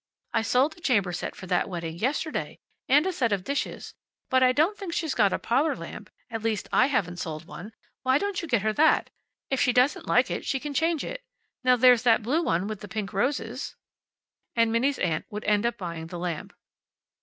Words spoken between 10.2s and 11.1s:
it she can change